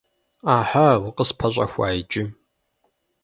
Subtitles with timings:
[0.45, 2.23] Ӏэхьа, укъыспэщӀэхуа иджы!